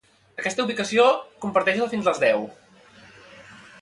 Aquesta 0.43 0.63
ubicació 0.69 1.05
comparteix-la 1.45 1.91
fins 1.93 2.09
a 2.09 2.13
les 2.15 2.23
deu. 2.25 2.43